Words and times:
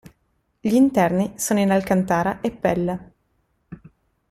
Gli 0.59 0.73
interni 0.73 1.33
sono 1.37 1.59
in 1.59 1.69
alcantara 1.69 2.41
e 2.41 2.49
pelle. 2.49 3.13